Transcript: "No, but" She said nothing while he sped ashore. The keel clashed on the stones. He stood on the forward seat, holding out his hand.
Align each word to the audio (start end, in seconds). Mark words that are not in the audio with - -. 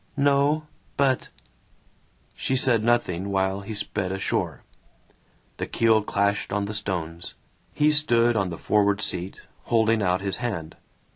"No, 0.17 0.65
but" 0.97 1.29
She 2.33 2.55
said 2.55 2.83
nothing 2.83 3.29
while 3.29 3.61
he 3.61 3.75
sped 3.75 4.11
ashore. 4.11 4.63
The 5.57 5.67
keel 5.67 6.01
clashed 6.01 6.51
on 6.51 6.65
the 6.65 6.73
stones. 6.73 7.35
He 7.71 7.91
stood 7.91 8.35
on 8.35 8.49
the 8.49 8.57
forward 8.57 8.99
seat, 8.99 9.41
holding 9.65 10.01
out 10.01 10.21
his 10.21 10.37
hand. 10.37 10.75